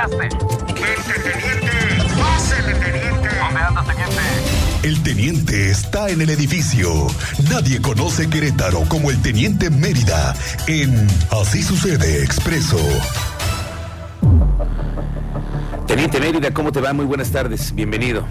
llegaste? 0.00 0.28
teniente! 1.22 1.70
¡Pásele, 2.18 2.74
teniente! 2.74 3.28
¿Dónde 3.38 3.60
anda, 3.60 3.84
teniente? 3.84 4.20
El 4.82 5.02
teniente 5.02 5.70
está 5.70 6.08
en 6.08 6.22
el 6.22 6.30
edificio. 6.30 6.88
Nadie 7.50 7.80
conoce 7.80 8.28
Querétaro 8.30 8.80
como 8.88 9.10
el 9.10 9.20
teniente 9.20 9.68
Mérida 9.68 10.34
en 10.68 11.06
Así 11.30 11.62
sucede 11.62 12.22
expreso. 12.22 12.78
Teniente 15.86 16.20
Mérida, 16.20 16.50
¿cómo 16.52 16.72
te 16.72 16.80
va? 16.80 16.92
Muy 16.92 17.04
buenas 17.04 17.30
tardes, 17.30 17.74
bienvenido. 17.74 18.24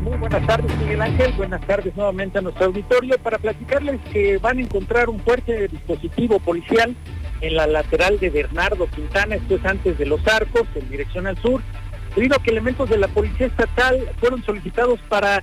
Muy 0.00 0.18
buenas 0.18 0.46
tardes, 0.46 0.76
Miguel 0.78 1.00
Ángel. 1.00 1.32
Buenas 1.32 1.66
tardes 1.66 1.96
nuevamente 1.96 2.38
a 2.38 2.42
nuestro 2.42 2.66
auditorio 2.66 3.16
para 3.18 3.38
platicarles 3.38 4.00
que 4.12 4.36
van 4.38 4.58
a 4.58 4.60
encontrar 4.60 5.08
un 5.08 5.18
fuerte 5.20 5.66
dispositivo 5.68 6.38
policial 6.40 6.94
en 7.40 7.54
la 7.54 7.66
lateral 7.66 8.18
de 8.18 8.30
Bernardo 8.30 8.86
Quintana, 8.86 9.36
esto 9.36 9.56
es 9.56 9.64
antes 9.64 9.98
de 9.98 10.06
Los 10.06 10.26
Arcos, 10.26 10.66
en 10.74 10.88
dirección 10.88 11.26
al 11.26 11.36
sur, 11.38 11.62
debido 12.14 12.36
a 12.36 12.42
que 12.42 12.50
elementos 12.50 12.88
de 12.88 12.98
la 12.98 13.08
Policía 13.08 13.46
Estatal 13.46 14.08
fueron 14.18 14.42
solicitados 14.44 15.00
para 15.08 15.42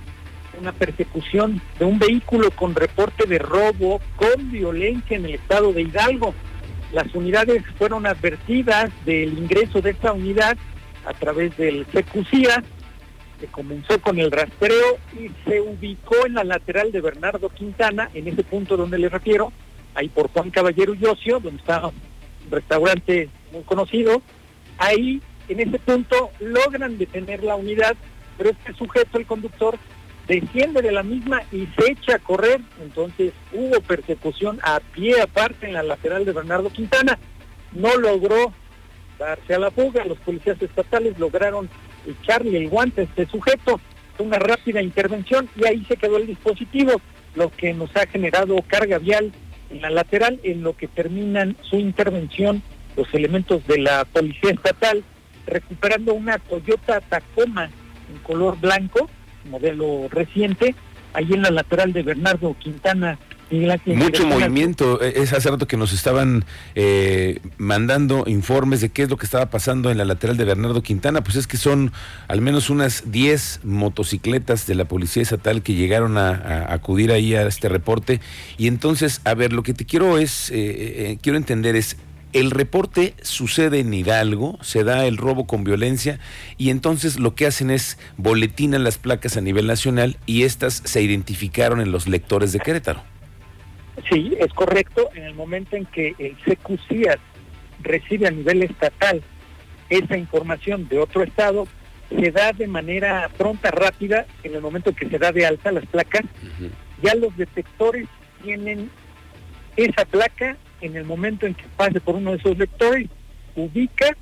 una 0.58 0.72
persecución 0.72 1.60
de 1.78 1.84
un 1.84 1.98
vehículo 1.98 2.50
con 2.50 2.74
reporte 2.74 3.26
de 3.26 3.38
robo 3.38 4.00
con 4.16 4.50
violencia 4.50 5.16
en 5.16 5.24
el 5.24 5.34
estado 5.34 5.72
de 5.72 5.82
Hidalgo. 5.82 6.34
Las 6.92 7.14
unidades 7.14 7.62
fueron 7.78 8.06
advertidas 8.06 8.90
del 9.04 9.38
ingreso 9.38 9.80
de 9.80 9.90
esta 9.90 10.12
unidad 10.12 10.56
a 11.06 11.14
través 11.14 11.56
del 11.56 11.86
Secucía, 11.92 12.62
que 13.40 13.46
comenzó 13.46 14.00
con 14.00 14.18
el 14.18 14.30
rastreo 14.30 14.98
y 15.18 15.30
se 15.48 15.60
ubicó 15.60 16.26
en 16.26 16.34
la 16.34 16.44
lateral 16.44 16.92
de 16.92 17.00
Bernardo 17.00 17.48
Quintana, 17.48 18.10
en 18.14 18.28
ese 18.28 18.44
punto 18.44 18.76
donde 18.76 18.98
le 18.98 19.08
refiero, 19.08 19.52
ahí 19.94 20.08
por 20.08 20.30
Juan 20.30 20.50
Caballero 20.50 20.94
y 20.94 20.98
donde 20.98 21.56
está 21.56 21.86
un 21.86 22.50
restaurante 22.50 23.28
muy 23.52 23.62
conocido. 23.62 24.22
Ahí, 24.78 25.20
en 25.48 25.60
ese 25.60 25.78
punto, 25.78 26.30
logran 26.40 26.98
detener 26.98 27.42
la 27.42 27.56
unidad, 27.56 27.94
pero 28.38 28.50
este 28.50 28.72
sujeto, 28.74 29.18
el 29.18 29.26
conductor, 29.26 29.78
desciende 30.26 30.82
de 30.82 30.92
la 30.92 31.02
misma 31.02 31.42
y 31.52 31.66
se 31.76 31.92
echa 31.92 32.16
a 32.16 32.18
correr. 32.18 32.60
Entonces 32.82 33.32
hubo 33.52 33.80
persecución 33.80 34.60
a 34.62 34.80
pie 34.80 35.20
aparte 35.20 35.66
en 35.66 35.74
la 35.74 35.82
lateral 35.82 36.24
de 36.24 36.32
Bernardo 36.32 36.70
Quintana. 36.70 37.18
No 37.72 37.96
logró 37.96 38.52
darse 39.18 39.54
a 39.54 39.58
la 39.58 39.70
fuga. 39.70 40.04
Los 40.04 40.18
policías 40.18 40.60
estatales 40.60 41.18
lograron 41.18 41.68
echarle 42.06 42.58
el 42.58 42.68
guante 42.68 43.02
a 43.02 43.04
este 43.04 43.26
sujeto. 43.26 43.80
Una 44.18 44.38
rápida 44.38 44.80
intervención 44.80 45.48
y 45.56 45.66
ahí 45.66 45.84
se 45.86 45.96
quedó 45.96 46.16
el 46.16 46.28
dispositivo, 46.28 47.00
lo 47.34 47.50
que 47.50 47.72
nos 47.72 47.94
ha 47.96 48.06
generado 48.06 48.56
carga 48.68 48.98
vial 48.98 49.32
en 49.72 49.82
la 49.82 49.90
lateral, 49.90 50.40
en 50.42 50.62
lo 50.62 50.76
que 50.76 50.88
terminan 50.88 51.56
su 51.62 51.76
intervención 51.76 52.62
los 52.96 53.12
elementos 53.14 53.66
de 53.66 53.78
la 53.78 54.04
policía 54.04 54.50
estatal, 54.50 55.02
recuperando 55.46 56.14
una 56.14 56.38
Toyota 56.38 57.00
Tacoma 57.00 57.64
en 57.64 58.18
color 58.22 58.60
blanco, 58.60 59.08
modelo 59.50 60.08
reciente, 60.10 60.74
ahí 61.14 61.32
en 61.32 61.42
la 61.42 61.50
lateral 61.50 61.92
de 61.92 62.02
Bernardo 62.02 62.54
Quintana. 62.58 63.18
Mucho 63.52 64.26
movimiento. 64.26 65.02
E, 65.02 65.22
es 65.22 65.32
hace 65.32 65.50
rato 65.50 65.66
que 65.66 65.76
nos 65.76 65.92
estaban 65.92 66.44
eh, 66.74 67.40
mandando 67.58 68.24
informes 68.26 68.80
de 68.80 68.88
qué 68.88 69.02
es 69.02 69.10
lo 69.10 69.16
que 69.16 69.26
estaba 69.26 69.50
pasando 69.50 69.90
en 69.90 69.98
la 69.98 70.04
lateral 70.04 70.36
de 70.36 70.44
Bernardo 70.44 70.82
Quintana. 70.82 71.22
Pues 71.22 71.36
es 71.36 71.46
que 71.46 71.56
son 71.56 71.92
al 72.28 72.40
menos 72.40 72.70
unas 72.70 73.10
10 73.12 73.60
motocicletas 73.64 74.66
de 74.66 74.74
la 74.74 74.86
Policía 74.86 75.22
Estatal 75.22 75.62
que 75.62 75.74
llegaron 75.74 76.18
a, 76.18 76.72
acudir 76.72 77.12
ahí 77.12 77.34
a 77.34 77.46
este 77.46 77.68
reporte. 77.68 78.20
Y 78.56 78.66
entonces, 78.66 79.20
a 79.24 79.34
ver, 79.34 79.52
lo 79.52 79.62
que 79.62 79.74
te 79.74 79.84
quiero 79.84 80.18
es, 80.18 80.50
eh, 80.50 80.54
eh, 80.54 81.18
quiero 81.20 81.36
entender 81.36 81.76
es, 81.76 81.96
el 82.32 82.50
reporte 82.50 83.14
sucede 83.20 83.80
en 83.80 83.92
Hidalgo, 83.92 84.58
se 84.62 84.84
da 84.84 85.04
el 85.06 85.18
robo 85.18 85.46
con 85.46 85.64
violencia 85.64 86.18
y 86.56 86.70
entonces 86.70 87.20
lo 87.20 87.34
que 87.34 87.46
hacen 87.46 87.70
es 87.70 87.98
boletinan 88.16 88.84
las 88.84 88.96
placas 88.96 89.36
a 89.36 89.42
nivel 89.42 89.66
nacional 89.66 90.16
y 90.24 90.44
estas 90.44 90.80
se 90.84 91.02
identificaron 91.02 91.82
en 91.82 91.92
los 91.92 92.08
lectores 92.08 92.52
de 92.52 92.60
Querétaro. 92.60 93.02
Sí, 94.08 94.34
es 94.38 94.52
correcto. 94.52 95.10
En 95.14 95.24
el 95.24 95.34
momento 95.34 95.76
en 95.76 95.86
que 95.86 96.14
el 96.18 96.36
CQCIAS 96.36 97.18
recibe 97.80 98.26
a 98.26 98.30
nivel 98.30 98.62
estatal 98.62 99.22
esa 99.90 100.16
información 100.16 100.88
de 100.88 100.98
otro 100.98 101.22
estado, 101.22 101.66
se 102.08 102.30
da 102.30 102.52
de 102.52 102.66
manera 102.66 103.30
pronta, 103.36 103.70
rápida, 103.70 104.26
en 104.42 104.54
el 104.54 104.60
momento 104.60 104.94
que 104.94 105.08
se 105.08 105.18
da 105.18 105.32
de 105.32 105.46
alta 105.46 105.72
las 105.72 105.86
placas, 105.86 106.22
ya 107.02 107.14
los 107.14 107.36
detectores 107.36 108.06
tienen 108.42 108.90
esa 109.76 110.04
placa 110.04 110.56
en 110.80 110.96
el 110.96 111.04
momento 111.04 111.46
en 111.46 111.54
que 111.54 111.64
pase 111.76 112.00
por 112.00 112.16
uno 112.16 112.32
de 112.32 112.38
esos 112.38 112.58
lectores, 112.58 113.08
ubica, 113.54 114.16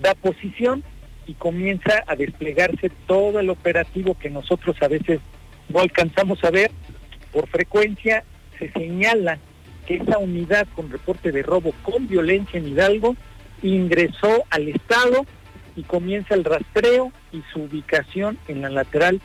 da 0.00 0.14
posición 0.14 0.82
y 1.26 1.34
comienza 1.34 2.02
a 2.06 2.16
desplegarse 2.16 2.90
todo 3.06 3.40
el 3.40 3.50
operativo 3.50 4.16
que 4.18 4.30
nosotros 4.30 4.76
a 4.82 4.88
veces 4.88 5.20
no 5.68 5.80
alcanzamos 5.80 6.42
a 6.44 6.50
ver. 6.50 6.70
Por 7.32 7.48
frecuencia 7.48 8.24
se 8.58 8.70
señala 8.72 9.38
que 9.86 9.96
esa 9.96 10.18
unidad 10.18 10.66
con 10.74 10.90
reporte 10.90 11.32
de 11.32 11.42
robo 11.42 11.72
con 11.82 12.06
violencia 12.06 12.58
en 12.58 12.68
Hidalgo 12.68 13.16
ingresó 13.62 14.44
al 14.50 14.68
Estado 14.68 15.24
y 15.76 15.82
comienza 15.82 16.34
el 16.34 16.44
rastreo 16.44 17.12
y 17.32 17.42
su 17.52 17.62
ubicación 17.62 18.38
en 18.48 18.62
la 18.62 18.70
lateral 18.70 19.20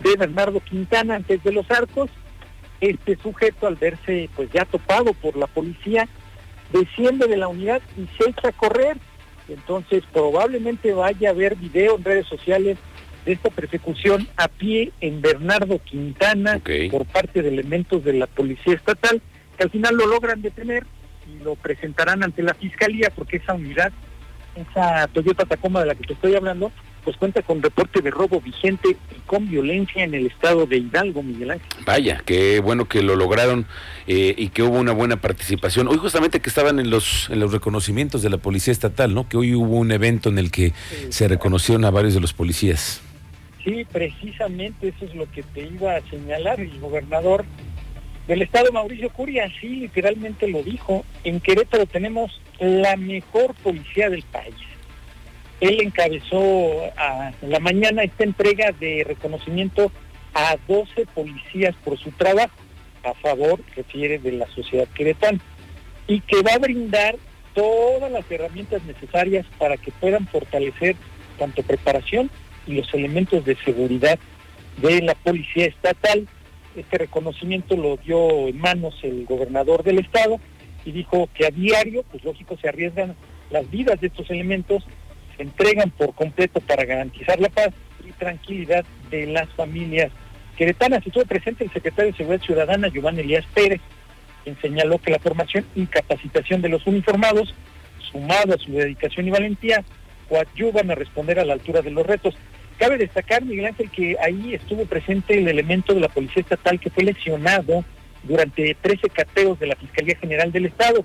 de 0.00 0.16
Bernardo 0.16 0.60
Quintana 0.60 1.16
antes 1.16 1.42
de 1.42 1.52
los 1.52 1.70
arcos. 1.70 2.10
Este 2.80 3.16
sujeto 3.16 3.66
al 3.66 3.76
verse 3.76 4.28
pues 4.36 4.50
ya 4.52 4.64
topado 4.64 5.14
por 5.14 5.36
la 5.36 5.46
policía 5.46 6.08
desciende 6.72 7.26
de 7.26 7.36
la 7.36 7.48
unidad 7.48 7.80
y 7.96 8.06
se 8.16 8.30
echa 8.30 8.48
a 8.48 8.52
correr. 8.52 8.98
Entonces 9.48 10.02
probablemente 10.12 10.92
vaya 10.92 11.28
a 11.28 11.32
haber 11.32 11.56
video 11.56 11.96
en 11.96 12.04
redes 12.04 12.26
sociales 12.26 12.78
de 13.26 13.32
esta 13.32 13.50
persecución 13.50 14.26
a 14.36 14.48
pie 14.48 14.92
en 15.00 15.20
Bernardo 15.20 15.80
Quintana 15.80 16.60
por 16.90 17.04
parte 17.04 17.42
de 17.42 17.48
elementos 17.48 18.04
de 18.04 18.12
la 18.14 18.28
Policía 18.28 18.74
Estatal, 18.74 19.20
que 19.58 19.64
al 19.64 19.70
final 19.70 19.96
lo 19.96 20.06
logran 20.06 20.40
detener 20.40 20.86
y 21.28 21.42
lo 21.42 21.56
presentarán 21.56 22.22
ante 22.22 22.42
la 22.42 22.54
Fiscalía 22.54 23.10
porque 23.14 23.38
esa 23.38 23.54
unidad, 23.54 23.92
esa 24.54 25.08
Toyota 25.08 25.44
Tacoma 25.44 25.80
de 25.80 25.86
la 25.86 25.94
que 25.96 26.06
te 26.06 26.12
estoy 26.12 26.36
hablando, 26.36 26.70
pues 27.02 27.16
cuenta 27.16 27.42
con 27.42 27.62
reporte 27.62 28.00
de 28.00 28.10
robo 28.10 28.40
vigente 28.40 28.90
y 28.90 29.20
con 29.26 29.48
violencia 29.48 30.04
en 30.04 30.14
el 30.14 30.26
estado 30.26 30.66
de 30.66 30.78
Hidalgo, 30.78 31.22
Miguel 31.22 31.52
Ángel. 31.52 31.68
Vaya, 31.84 32.22
qué 32.24 32.60
bueno 32.60 32.86
que 32.86 33.02
lo 33.02 33.16
lograron 33.16 33.66
eh, 34.06 34.34
y 34.36 34.48
que 34.48 34.62
hubo 34.62 34.78
una 34.78 34.92
buena 34.92 35.20
participación. 35.20 35.88
Hoy 35.88 35.98
justamente 35.98 36.40
que 36.40 36.48
estaban 36.48 36.78
en 36.78 36.90
los 36.90 37.28
en 37.30 37.40
los 37.40 37.52
reconocimientos 37.52 38.22
de 38.22 38.30
la 38.30 38.38
Policía 38.38 38.72
Estatal, 38.72 39.14
¿no? 39.14 39.28
Que 39.28 39.36
hoy 39.36 39.54
hubo 39.54 39.76
un 39.76 39.90
evento 39.92 40.28
en 40.28 40.38
el 40.38 40.50
que 40.50 40.72
se 41.08 41.28
reconocieron 41.28 41.84
a 41.84 41.90
varios 41.90 42.14
de 42.14 42.20
los 42.20 42.32
policías. 42.32 43.02
Sí, 43.66 43.84
precisamente 43.84 44.88
eso 44.88 45.04
es 45.04 45.14
lo 45.14 45.30
que 45.30 45.42
te 45.42 45.64
iba 45.64 45.96
a 45.96 46.00
señalar. 46.08 46.58
El 46.60 46.80
gobernador 46.80 47.44
del 48.26 48.40
estado, 48.40 48.72
Mauricio 48.72 49.10
Curia, 49.10 49.52
sí, 49.60 49.68
literalmente 49.68 50.48
lo 50.48 50.62
dijo. 50.62 51.04
En 51.24 51.40
Querétaro 51.40 51.84
tenemos 51.84 52.40
la 52.58 52.96
mejor 52.96 53.54
policía 53.56 54.08
del 54.08 54.22
país 54.22 54.54
él 55.60 55.80
encabezó 55.80 56.84
a, 56.96 57.32
la 57.42 57.60
mañana 57.60 58.02
esta 58.02 58.24
entrega 58.24 58.72
de 58.72 59.04
reconocimiento 59.06 59.90
a 60.34 60.56
12 60.68 61.06
policías 61.14 61.74
por 61.84 61.98
su 61.98 62.10
trabajo 62.12 62.54
a 63.04 63.14
favor, 63.14 63.60
refiere, 63.74 64.18
de 64.18 64.32
la 64.32 64.46
sociedad 64.48 64.88
queretana, 64.88 65.38
y 66.08 66.20
que 66.20 66.42
va 66.42 66.54
a 66.54 66.58
brindar 66.58 67.16
todas 67.54 68.10
las 68.10 68.28
herramientas 68.30 68.82
necesarias 68.84 69.46
para 69.58 69.76
que 69.76 69.92
puedan 69.92 70.26
fortalecer 70.26 70.96
tanto 71.38 71.62
preparación 71.62 72.30
y 72.66 72.74
los 72.74 72.92
elementos 72.94 73.44
de 73.44 73.56
seguridad 73.56 74.18
de 74.78 75.02
la 75.02 75.14
policía 75.14 75.66
estatal. 75.66 76.28
Este 76.76 76.98
reconocimiento 76.98 77.76
lo 77.76 77.96
dio 77.96 78.48
en 78.48 78.58
manos 78.58 78.98
el 79.02 79.24
gobernador 79.24 79.82
del 79.82 79.98
estado 79.98 80.38
y 80.84 80.92
dijo 80.92 81.28
que 81.34 81.46
a 81.46 81.50
diario, 81.50 82.04
pues 82.10 82.24
lógico, 82.24 82.56
se 82.58 82.68
arriesgan 82.68 83.16
las 83.50 83.70
vidas 83.70 84.00
de 84.00 84.08
estos 84.08 84.28
elementos 84.30 84.84
se 85.36 85.42
entregan 85.42 85.90
por 85.90 86.14
completo 86.14 86.60
para 86.60 86.84
garantizar 86.84 87.38
la 87.40 87.48
paz 87.48 87.68
y 88.06 88.12
tranquilidad 88.12 88.84
de 89.10 89.26
las 89.26 89.48
familias 89.50 90.10
queretanas. 90.56 91.06
Estuvo 91.06 91.24
presente 91.24 91.64
el 91.64 91.72
secretario 91.72 92.10
de 92.10 92.16
Seguridad 92.16 92.44
Ciudadana, 92.44 92.88
Giovanni 92.88 93.20
Elías 93.20 93.44
Pérez, 93.54 93.80
quien 94.44 94.58
señaló 94.60 94.98
que 94.98 95.10
la 95.10 95.18
formación 95.18 95.66
y 95.74 95.86
capacitación 95.86 96.62
de 96.62 96.70
los 96.70 96.86
uniformados, 96.86 97.54
sumado 98.10 98.54
a 98.54 98.58
su 98.58 98.72
dedicación 98.72 99.28
y 99.28 99.30
valentía, 99.30 99.84
coadyuvan 100.28 100.90
a 100.90 100.94
responder 100.94 101.38
a 101.38 101.44
la 101.44 101.52
altura 101.52 101.82
de 101.82 101.90
los 101.90 102.06
retos. 102.06 102.34
Cabe 102.78 102.98
destacar, 102.98 103.44
Miguel 103.44 103.66
Ángel, 103.66 103.90
que 103.90 104.16
ahí 104.22 104.54
estuvo 104.54 104.84
presente 104.84 105.38
el 105.38 105.48
elemento 105.48 105.94
de 105.94 106.00
la 106.00 106.08
Policía 106.08 106.42
Estatal 106.42 106.78
que 106.78 106.90
fue 106.90 107.04
lesionado 107.04 107.84
durante 108.22 108.74
13 108.74 109.08
cateos 109.08 109.58
de 109.58 109.68
la 109.68 109.76
Fiscalía 109.76 110.16
General 110.16 110.52
del 110.52 110.66
Estado, 110.66 111.04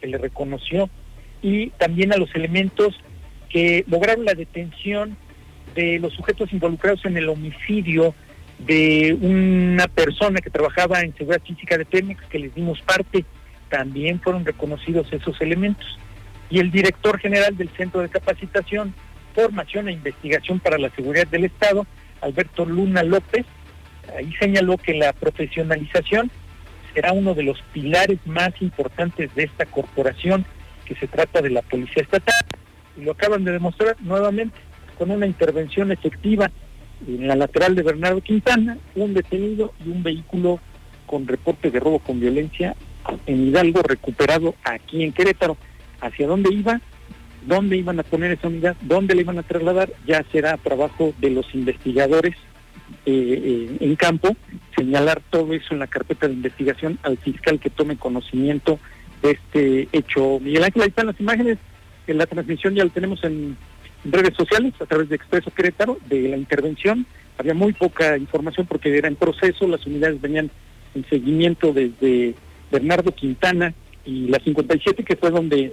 que 0.00 0.06
le 0.08 0.18
reconoció, 0.18 0.90
y 1.40 1.70
también 1.70 2.12
a 2.12 2.16
los 2.16 2.34
elementos 2.34 2.98
que 3.48 3.84
lograron 3.86 4.24
la 4.24 4.34
detención 4.34 5.16
de 5.74 5.98
los 5.98 6.12
sujetos 6.12 6.52
involucrados 6.52 7.04
en 7.04 7.16
el 7.16 7.28
homicidio 7.28 8.14
de 8.58 9.16
una 9.20 9.86
persona 9.86 10.40
que 10.40 10.50
trabajaba 10.50 11.00
en 11.00 11.14
seguridad 11.16 11.42
física 11.42 11.78
de 11.78 11.84
Pemex, 11.84 12.22
que 12.26 12.38
les 12.38 12.54
dimos 12.54 12.80
parte, 12.82 13.24
también 13.68 14.20
fueron 14.20 14.44
reconocidos 14.44 15.12
esos 15.12 15.40
elementos. 15.40 15.98
Y 16.50 16.58
el 16.58 16.70
director 16.70 17.18
general 17.18 17.56
del 17.56 17.68
centro 17.70 18.00
de 18.00 18.08
capacitación 18.08 18.94
Información 19.36 19.88
e 19.88 19.92
Investigación 19.92 20.60
para 20.60 20.78
la 20.78 20.88
Seguridad 20.90 21.26
del 21.26 21.44
Estado, 21.44 21.86
Alberto 22.22 22.64
Luna 22.64 23.02
López. 23.02 23.44
Ahí 24.16 24.32
señaló 24.40 24.78
que 24.78 24.94
la 24.94 25.12
profesionalización 25.12 26.30
será 26.94 27.12
uno 27.12 27.34
de 27.34 27.42
los 27.42 27.60
pilares 27.74 28.18
más 28.24 28.50
importantes 28.62 29.34
de 29.34 29.44
esta 29.44 29.66
corporación, 29.66 30.46
que 30.86 30.94
se 30.94 31.06
trata 31.06 31.42
de 31.42 31.50
la 31.50 31.60
Policía 31.60 32.02
Estatal. 32.02 32.34
Y 32.96 33.02
lo 33.02 33.12
acaban 33.12 33.44
de 33.44 33.52
demostrar 33.52 33.96
nuevamente 34.00 34.56
con 34.96 35.10
una 35.10 35.26
intervención 35.26 35.92
efectiva 35.92 36.50
en 37.06 37.28
la 37.28 37.36
lateral 37.36 37.74
de 37.74 37.82
Bernardo 37.82 38.22
Quintana, 38.22 38.78
un 38.94 39.12
detenido 39.12 39.74
y 39.84 39.90
un 39.90 40.02
vehículo 40.02 40.60
con 41.04 41.26
reporte 41.26 41.70
de 41.70 41.78
robo 41.78 41.98
con 41.98 42.18
violencia 42.20 42.74
en 43.26 43.48
Hidalgo 43.48 43.82
recuperado 43.82 44.54
aquí 44.64 45.04
en 45.04 45.12
Querétaro. 45.12 45.58
¿Hacia 46.00 46.26
dónde 46.26 46.54
iba? 46.54 46.80
¿Dónde 47.46 47.76
iban 47.76 47.98
a 48.00 48.02
poner 48.02 48.32
esa 48.32 48.48
unidad? 48.48 48.76
¿Dónde 48.82 49.14
le 49.14 49.22
iban 49.22 49.38
a 49.38 49.42
trasladar? 49.42 49.90
Ya 50.06 50.24
será 50.32 50.56
trabajo 50.56 51.14
de 51.18 51.30
los 51.30 51.54
investigadores 51.54 52.34
eh, 53.04 53.68
eh, 53.70 53.76
en 53.80 53.96
campo, 53.96 54.36
señalar 54.76 55.22
todo 55.30 55.52
eso 55.54 55.68
en 55.72 55.78
la 55.78 55.86
carpeta 55.86 56.26
de 56.26 56.34
investigación 56.34 56.98
al 57.02 57.18
fiscal 57.18 57.58
que 57.60 57.70
tome 57.70 57.96
conocimiento 57.96 58.78
de 59.22 59.30
este 59.32 59.88
hecho. 59.92 60.40
Miguel 60.40 60.64
Ángel, 60.64 60.82
ahí 60.82 60.88
están 60.88 61.06
las 61.06 61.20
imágenes, 61.20 61.58
en 62.06 62.18
la 62.18 62.26
transmisión 62.26 62.74
ya 62.74 62.84
lo 62.84 62.90
tenemos 62.90 63.22
en 63.24 63.56
redes 64.04 64.34
sociales 64.36 64.74
a 64.80 64.86
través 64.86 65.08
de 65.08 65.16
Expreso 65.16 65.50
Querétaro 65.50 65.98
de 66.08 66.28
la 66.28 66.36
intervención. 66.36 67.06
Había 67.38 67.54
muy 67.54 67.72
poca 67.72 68.16
información 68.16 68.66
porque 68.66 68.96
era 68.96 69.08
en 69.08 69.16
proceso, 69.16 69.66
las 69.66 69.86
unidades 69.86 70.20
venían 70.20 70.50
en 70.94 71.08
seguimiento 71.08 71.72
desde 71.72 72.34
Bernardo 72.70 73.12
Quintana 73.12 73.74
y 74.04 74.28
la 74.28 74.38
57, 74.38 75.04
que 75.04 75.16
fue 75.16 75.30
donde 75.30 75.72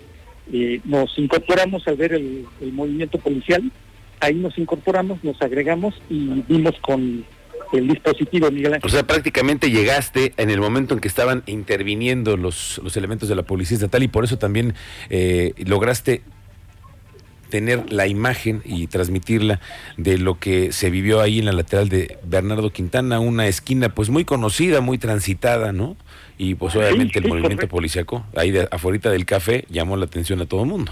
eh, 0.51 0.81
nos 0.84 1.18
incorporamos 1.18 1.88
al 1.88 1.95
ver 1.95 2.13
el, 2.13 2.45
movimiento 2.72 3.18
policial. 3.18 3.72
Ahí 4.19 4.36
nos 4.36 4.57
incorporamos, 4.57 5.24
nos 5.24 5.42
agregamos 5.42 6.01
y 6.10 6.44
vimos 6.48 6.75
con 6.81 7.25
el 7.74 7.88
dispositivo, 7.88 8.50
Miguel 8.51 8.75
Ángel. 8.75 8.88
O 8.88 8.90
sea, 8.90 9.04
prácticamente 9.06 9.69
llegaste 9.72 10.34
en 10.38 10.50
el 10.50 10.60
momento 10.60 10.94
en 10.94 11.00
que 11.00 11.07
estaban 11.07 11.44
interviniendo 11.45 12.38
los, 12.38 12.80
los 12.84 12.95
elementos 12.98 13.30
de 13.30 13.36
la 13.36 13.44
Policía 13.44 13.75
Estatal 13.75 14.04
y 14.04 14.07
por 14.07 14.24
eso 14.24 14.38
también 14.38 14.75
eh, 15.10 15.54
lograste 15.66 16.22
tener 17.53 17.94
la 17.94 18.07
imagen 18.07 18.63
y 18.65 18.88
transmitirla 18.88 19.59
de 19.95 20.17
lo 20.17 20.39
que 20.39 20.71
se 20.71 20.89
vivió 20.89 21.21
ahí 21.21 21.38
en 21.38 21.45
la 21.45 21.51
lateral 21.51 21.88
de 21.88 22.17
Bernardo 22.23 22.71
Quintana, 22.71 23.19
una 23.19 23.45
esquina 23.45 23.89
pues 23.89 24.09
muy 24.09 24.25
conocida, 24.25 24.81
muy 24.81 24.97
transitada, 24.97 25.71
¿no? 25.71 25.95
Y 26.39 26.55
pues 26.55 26.75
obviamente 26.75 27.19
el 27.19 27.27
movimiento 27.27 27.67
policíaco 27.67 28.25
ahí 28.35 28.50
de, 28.50 28.67
afuera 28.71 29.11
del 29.11 29.27
café 29.27 29.65
llamó 29.69 29.97
la 29.97 30.05
atención 30.05 30.41
a 30.41 30.47
todo 30.47 30.63
el 30.63 30.69
mundo. 30.69 30.91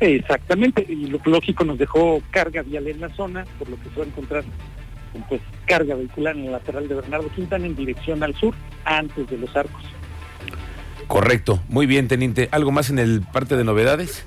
Exactamente, 0.00 0.86
y 0.88 1.08
lo 1.08 1.20
lógico 1.26 1.62
nos 1.62 1.76
dejó 1.76 2.22
carga 2.30 2.62
vial 2.62 2.86
en 2.86 3.02
la 3.02 3.10
zona, 3.10 3.44
por 3.58 3.68
lo 3.68 3.76
que 3.76 3.90
se 3.90 3.96
va 3.98 4.04
a 4.04 4.08
encontrar 4.08 4.44
pues 5.28 5.42
carga 5.66 5.94
vehicular 5.94 6.34
en 6.34 6.46
la 6.46 6.52
lateral 6.52 6.88
de 6.88 6.94
Bernardo 6.94 7.28
Quintana 7.34 7.66
en 7.66 7.76
dirección 7.76 8.22
al 8.22 8.34
sur, 8.34 8.54
antes 8.86 9.28
de 9.28 9.36
los 9.36 9.54
arcos. 9.54 9.82
Correcto, 11.06 11.62
muy 11.68 11.84
bien, 11.84 12.08
teniente. 12.08 12.48
¿Algo 12.50 12.70
más 12.70 12.88
en 12.88 12.98
el 12.98 13.20
parte 13.20 13.58
de 13.58 13.64
novedades? 13.64 14.26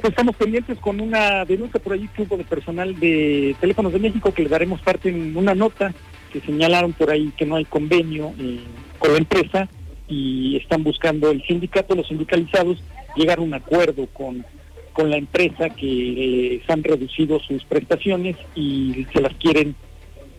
Pues 0.00 0.12
estamos 0.12 0.36
pendientes 0.36 0.78
con 0.78 1.00
una 1.00 1.44
denuncia 1.44 1.78
por 1.78 1.92
allí 1.92 2.08
que 2.08 2.22
hubo 2.22 2.38
de 2.38 2.44
personal 2.44 2.98
de 2.98 3.54
Teléfonos 3.60 3.92
de 3.92 3.98
México 3.98 4.32
que 4.32 4.42
le 4.42 4.48
daremos 4.48 4.80
parte 4.80 5.10
en 5.10 5.36
una 5.36 5.54
nota 5.54 5.92
que 6.32 6.40
señalaron 6.40 6.94
por 6.94 7.10
ahí 7.10 7.30
que 7.36 7.44
no 7.44 7.56
hay 7.56 7.66
convenio 7.66 8.32
eh, 8.40 8.60
con 8.98 9.12
la 9.12 9.18
empresa 9.18 9.68
y 10.08 10.56
están 10.56 10.82
buscando 10.82 11.30
el 11.30 11.42
sindicato, 11.46 11.94
los 11.94 12.08
sindicalizados, 12.08 12.82
llegar 13.16 13.38
a 13.38 13.42
un 13.42 13.52
acuerdo 13.52 14.06
con, 14.14 14.46
con 14.94 15.10
la 15.10 15.18
empresa 15.18 15.68
que 15.68 16.62
se 16.66 16.72
han 16.72 16.82
reducido 16.82 17.38
sus 17.40 17.62
prestaciones 17.64 18.36
y 18.54 19.06
se 19.12 19.20
las 19.20 19.34
quieren 19.34 19.76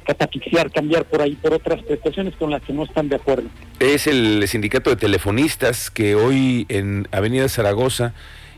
catafixear, 0.03 0.71
cambiar 0.71 1.05
por 1.05 1.21
ahí 1.21 1.35
por 1.35 1.53
otras 1.53 1.81
prestaciones 1.83 2.35
con 2.35 2.50
las 2.50 2.63
que 2.63 2.73
no 2.73 2.83
están 2.83 3.07
de 3.07 3.17
acuerdo. 3.17 3.50
Es 3.79 4.07
el 4.07 4.47
sindicato 4.47 4.89
de 4.89 4.95
telefonistas 4.95 5.91
que 5.91 6.15
hoy 6.15 6.65
en 6.69 7.07
Avenida 7.11 7.47
Zaragoza 7.47 8.13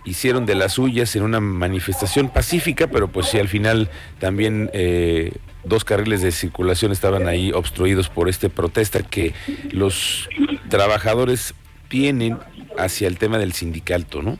hicieron 0.06 0.46
de 0.46 0.56
las 0.56 0.74
suyas 0.74 1.16
en 1.16 1.24
una 1.24 1.40
manifestación 1.40 2.30
pacífica, 2.30 2.88
pero 2.88 3.08
pues 3.08 3.28
sí, 3.28 3.40
al 3.40 3.48
final 3.48 3.90
también 4.20 4.70
eh, 4.74 5.34
dos 5.64 5.84
carriles 5.84 6.22
de 6.22 6.32
circulación 6.32 6.92
estaban 6.92 7.28
ahí 7.28 7.52
obstruidos 7.52 8.10
por 8.10 8.30
esta 8.30 8.50
protesta 8.50 9.04
que 9.04 9.34
los 9.72 10.30
trabajadores 10.70 11.56
tienen 11.90 12.38
hacia 12.78 13.08
el 13.08 13.18
tema 13.18 13.38
del 13.38 13.54
sindicato, 13.54 14.22
¿no? 14.22 14.38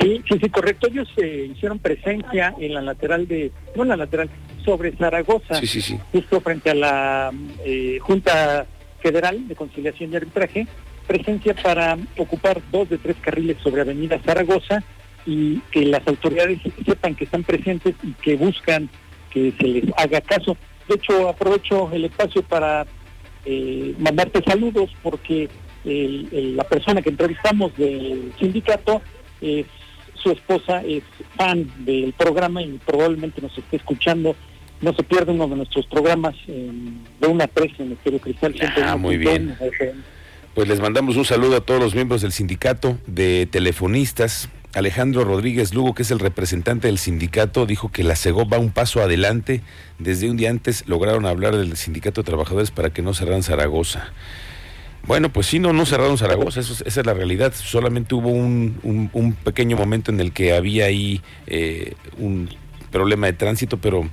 Sí, 0.00 0.22
sí, 0.28 0.38
sí, 0.40 0.48
correcto. 0.50 0.86
Ellos 0.86 1.08
eh, 1.16 1.50
hicieron 1.52 1.78
presencia 1.78 2.54
en 2.60 2.74
la 2.74 2.80
lateral 2.80 3.26
de, 3.26 3.50
no 3.74 3.82
en 3.82 3.88
la 3.88 3.96
lateral, 3.96 4.30
sobre 4.64 4.92
Zaragoza, 4.92 5.54
sí, 5.54 5.66
sí, 5.66 5.80
sí. 5.80 5.98
justo 6.12 6.40
frente 6.40 6.70
a 6.70 6.74
la 6.74 7.30
eh, 7.64 7.98
Junta 8.00 8.66
Federal 9.02 9.48
de 9.48 9.56
Conciliación 9.56 10.12
y 10.12 10.16
Arbitraje, 10.16 10.66
presencia 11.10 11.54
para 11.54 11.98
ocupar 12.16 12.62
dos 12.70 12.88
de 12.88 12.96
tres 12.96 13.16
carriles 13.20 13.56
sobre 13.64 13.80
Avenida 13.80 14.20
Zaragoza 14.24 14.80
y 15.26 15.58
que 15.72 15.84
las 15.86 16.06
autoridades 16.06 16.60
sepan 16.86 17.16
que 17.16 17.24
están 17.24 17.42
presentes 17.42 17.96
y 18.04 18.12
que 18.12 18.36
buscan 18.36 18.88
que 19.30 19.52
se 19.58 19.66
les 19.66 19.84
haga 19.96 20.20
caso. 20.20 20.56
De 20.88 20.94
hecho, 20.94 21.28
aprovecho 21.28 21.90
el 21.92 22.04
espacio 22.04 22.42
para 22.42 22.86
eh, 23.44 23.92
mandarte 23.98 24.40
saludos 24.44 24.90
porque 25.02 25.48
la 25.82 26.62
persona 26.64 27.02
que 27.02 27.08
entrevistamos 27.08 27.76
del 27.76 28.32
sindicato 28.38 29.00
es 29.40 29.66
su 30.14 30.30
esposa 30.30 30.82
es 30.82 31.02
fan 31.36 31.68
del 31.78 32.12
programa 32.12 32.62
y 32.62 32.78
probablemente 32.86 33.40
nos 33.40 33.56
esté 33.58 33.78
escuchando. 33.78 34.36
No 34.80 34.94
se 34.94 35.02
pierde 35.02 35.32
uno 35.32 35.48
de 35.48 35.56
nuestros 35.56 35.86
programas 35.86 36.36
de 36.46 37.26
una 37.26 37.48
presa 37.48 37.82
en 37.82 37.98
el 38.04 38.20
Cristal. 38.20 38.54
Ah, 38.84 38.96
muy 38.96 39.16
bien. 39.16 39.56
Pues 40.54 40.66
les 40.66 40.80
mandamos 40.80 41.16
un 41.16 41.24
saludo 41.24 41.56
a 41.56 41.60
todos 41.60 41.80
los 41.80 41.94
miembros 41.94 42.22
del 42.22 42.32
sindicato 42.32 42.98
de 43.06 43.46
telefonistas. 43.50 44.48
Alejandro 44.74 45.24
Rodríguez 45.24 45.74
Lugo, 45.74 45.94
que 45.94 46.02
es 46.02 46.10
el 46.10 46.18
representante 46.18 46.88
del 46.88 46.98
sindicato, 46.98 47.66
dijo 47.66 47.90
que 47.90 48.02
la 48.02 48.16
CEGO 48.16 48.48
va 48.48 48.58
un 48.58 48.70
paso 48.70 49.00
adelante. 49.00 49.62
Desde 50.00 50.28
un 50.28 50.36
día 50.36 50.50
antes 50.50 50.88
lograron 50.88 51.24
hablar 51.24 51.56
del 51.56 51.76
sindicato 51.76 52.22
de 52.22 52.26
trabajadores 52.26 52.72
para 52.72 52.90
que 52.90 53.00
no 53.00 53.14
cerraran 53.14 53.44
Zaragoza. 53.44 54.12
Bueno, 55.06 55.32
pues 55.32 55.46
sí, 55.46 55.60
no, 55.60 55.72
no 55.72 55.86
cerraron 55.86 56.18
Zaragoza, 56.18 56.60
esa 56.60 56.84
es 56.84 57.06
la 57.06 57.14
realidad. 57.14 57.52
Solamente 57.54 58.16
hubo 58.16 58.30
un, 58.30 59.08
un, 59.12 59.32
pequeño 59.32 59.76
momento 59.76 60.10
en 60.10 60.18
el 60.18 60.32
que 60.32 60.52
había 60.52 60.86
ahí 60.86 61.22
eh, 61.46 61.94
un 62.18 62.50
problema 62.90 63.28
de 63.28 63.34
tránsito, 63.34 63.78
pero 63.78 64.08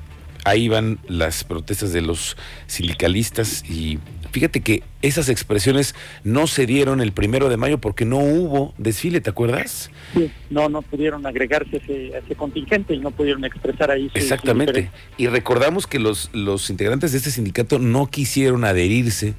ahí 0.48 0.70
van 0.70 1.00
las 1.08 1.44
protestas 1.44 1.92
de 1.92 2.02
los 2.02 2.38
sindicalistas 2.68 3.70
y 3.70 4.00
fíjate 4.32 4.62
que 4.62 4.82
esas 5.02 5.28
expresiones 5.28 5.94
no 6.24 6.48
se 6.48 6.66
dieron 6.66 7.02
el 7.02 7.12
primero 7.12 7.50
de 7.50 7.58
mayo 7.58 7.80
porque 7.80 8.06
no 8.06 8.18
hubo 8.20 8.74
desfile, 8.78 9.20
¿te 9.20 9.30
acuerdas? 9.30 9.92
Sí, 10.14 10.32
no, 10.50 10.70
no 10.70 10.82
pudieron 10.82 11.26
agregarse 11.26 11.78
a 11.78 12.18
ese, 12.20 12.36
contingente 12.36 12.94
y 12.94 13.00
no 13.00 13.12
pudieron 13.12 13.44
expresar 13.44 13.92
ahí. 13.92 14.10
Exactamente. 14.14 14.90
y 15.18 15.28
recordamos 15.28 15.86
que 15.86 16.00
los, 16.00 16.30
los 16.34 16.70
integrantes 16.70 17.12
de 17.12 17.18
este 17.18 17.32
sindicato 17.32 17.78
no 17.78 18.08
quisieron 18.08 18.64
adherirse 18.64 19.34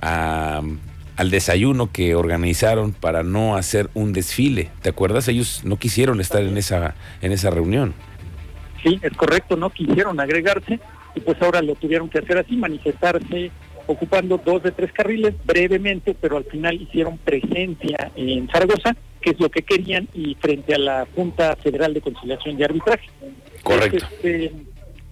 al 0.00 1.30
desayuno 1.30 1.90
que 1.90 2.14
organizaron 2.14 2.92
para 2.92 3.22
no 3.22 3.56
hacer 3.56 3.90
un 3.94 4.12
desfile. 4.12 4.70
¿Te 4.82 4.90
acuerdas? 4.90 5.28
Ellos 5.28 5.62
no 5.64 5.78
quisieron 5.78 6.20
estar 6.20 6.42
en 6.42 6.56
esa, 6.58 6.94
en 7.22 7.32
esa 7.32 7.50
reunión. 7.50 7.94
Sí, 8.82 8.98
es 9.02 9.12
correcto, 9.16 9.56
no 9.56 9.70
quisieron 9.70 10.20
agregarse 10.20 10.80
y 11.14 11.20
pues 11.20 11.40
ahora 11.42 11.60
lo 11.60 11.74
tuvieron 11.74 12.08
que 12.08 12.18
hacer 12.18 12.38
así, 12.38 12.56
manifestarse 12.56 13.50
ocupando 13.90 14.38
dos 14.38 14.62
de 14.62 14.70
tres 14.70 14.92
carriles 14.92 15.34
brevemente, 15.44 16.14
pero 16.20 16.36
al 16.36 16.44
final 16.44 16.80
hicieron 16.80 17.18
presencia 17.18 18.10
en 18.14 18.48
Zaragoza, 18.48 18.94
que 19.20 19.30
es 19.30 19.40
lo 19.40 19.50
que 19.50 19.62
querían, 19.62 20.08
y 20.14 20.36
frente 20.36 20.74
a 20.74 20.78
la 20.78 21.06
Junta 21.14 21.56
Federal 21.56 21.92
de 21.92 22.00
Conciliación 22.00 22.58
y 22.58 22.62
Arbitraje. 22.62 23.08
Correcto. 23.62 24.06
Este, 24.12 24.52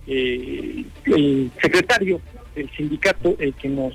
eh, 0.06 0.84
el 1.06 1.50
secretario 1.60 2.20
del 2.54 2.70
sindicato, 2.76 3.36
el 3.38 3.54
que 3.54 3.68
nos, 3.68 3.94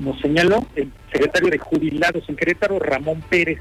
nos 0.00 0.18
señaló, 0.20 0.66
el 0.74 0.90
secretario 1.12 1.50
de 1.50 1.58
jubilados 1.58 2.28
en 2.28 2.36
Querétaro, 2.36 2.78
Ramón 2.80 3.22
Pérez, 3.30 3.60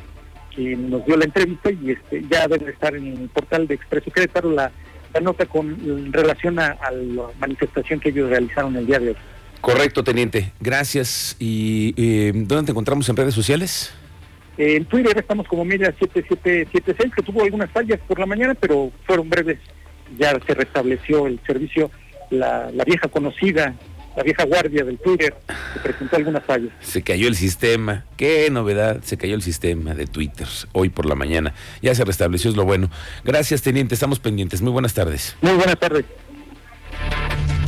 que 0.55 0.75
nos 0.75 1.05
dio 1.05 1.15
la 1.15 1.25
entrevista 1.25 1.71
y 1.71 1.91
este 1.91 2.23
ya 2.29 2.47
debe 2.47 2.71
estar 2.71 2.95
en 2.95 3.05
el 3.05 3.29
portal 3.29 3.67
de 3.67 3.75
Expreso 3.75 4.09
Querétaro 4.09 4.51
la 4.51 4.71
la 5.13 5.19
nota 5.19 5.45
con 5.45 6.11
relación 6.11 6.59
a, 6.59 6.77
la 6.91 7.23
manifestación 7.39 7.99
que 7.99 8.09
ellos 8.09 8.29
realizaron 8.29 8.75
el 8.75 8.85
día 8.85 8.99
de 8.99 9.09
hoy. 9.09 9.17
Correcto, 9.61 10.03
teniente. 10.03 10.53
Gracias. 10.59 11.35
¿Y 11.39 11.93
eh, 11.97 12.31
dónde 12.33 12.65
te 12.65 12.71
encontramos 12.71 13.09
en 13.09 13.15
redes 13.15 13.33
sociales? 13.33 13.93
en 14.59 14.83
Twitter 14.85 15.17
estamos 15.17 15.47
como 15.47 15.63
media 15.63 15.87
7776, 15.97 17.13
que 17.15 17.23
tuvo 17.23 17.43
algunas 17.43 17.71
fallas 17.71 17.97
por 18.05 18.19
la 18.19 18.25
mañana, 18.25 18.53
pero 18.55 18.91
fueron 19.05 19.29
breves. 19.29 19.57
Ya 20.17 20.37
se 20.45 20.53
restableció 20.53 21.27
el 21.27 21.39
servicio, 21.47 21.89
la, 22.29 22.69
vieja 22.85 23.07
conocida 23.07 23.73
la 24.19 24.23
vieja 24.23 24.43
guardia 24.43 24.83
del 24.83 24.97
Twitter 24.97 25.33
que 25.73 25.79
presentó 25.79 26.17
algunas 26.17 26.43
fallas. 26.43 26.71
Se 26.81 27.01
cayó 27.01 27.29
el 27.29 27.35
sistema. 27.35 28.03
Qué 28.17 28.49
novedad, 28.51 29.01
se 29.01 29.17
cayó 29.17 29.33
el 29.33 29.41
sistema 29.41 29.93
de 29.95 30.07
Twitter 30.07 30.47
hoy 30.73 30.89
por 30.89 31.05
la 31.05 31.15
mañana. 31.15 31.53
Ya 31.81 31.95
se 31.95 32.03
restableció, 32.03 32.49
es 32.49 32.57
lo 32.57 32.65
bueno. 32.65 32.89
Gracias, 33.23 33.61
teniente, 33.61 33.93
estamos 33.93 34.19
pendientes. 34.19 34.61
Muy 34.61 34.73
buenas 34.73 34.93
tardes. 34.93 35.37
Muy 35.41 35.53
buenas 35.53 35.79
tardes. 35.79 36.03